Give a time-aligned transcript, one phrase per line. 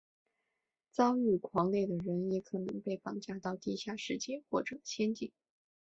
[0.89, 5.31] 遭遇狂猎的人也可能被绑架到地下世界或者仙境。